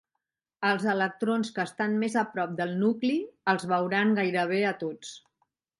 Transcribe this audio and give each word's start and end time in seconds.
Els 0.69 0.85
electrons 0.93 1.51
que 1.57 1.65
estan 1.69 1.93
més 2.05 2.17
a 2.23 2.25
prop 2.33 2.57
del 2.63 2.75
nucli 2.87 3.15
els 3.55 3.71
"veuran" 3.75 4.19
gairebé 4.23 4.65
a 4.73 4.77
tots. 4.85 5.19